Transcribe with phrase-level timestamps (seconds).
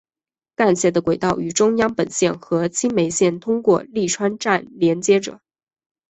[0.55, 5.39] 干线的轨道与中央本线和青梅线通过立川站连接着。